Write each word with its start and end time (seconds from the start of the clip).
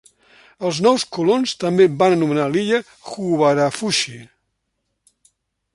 Els 0.69 0.77
nous 0.85 1.03
colons 1.17 1.53
també 1.63 1.87
van 1.99 2.15
anomenar 2.17 2.47
la 2.55 2.59
illa 2.63 2.79
"Huvarafushi". 3.09 4.19